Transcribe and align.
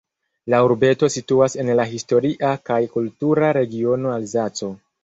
La 0.53 0.61
urbeto 0.67 1.09
situas 1.17 1.57
en 1.65 1.69
la 1.81 1.85
historia 1.93 2.55
kaj 2.71 2.81
kultura 2.99 3.53
regiono 3.61 4.19
Alzaco. 4.21 4.77